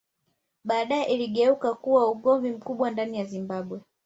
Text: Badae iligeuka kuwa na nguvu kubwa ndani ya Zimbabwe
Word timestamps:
Badae 0.63 1.03
iligeuka 1.03 1.73
kuwa 1.73 2.01
na 2.09 2.15
nguvu 2.15 2.59
kubwa 2.59 2.91
ndani 2.91 3.17
ya 3.19 3.25
Zimbabwe 3.25 3.81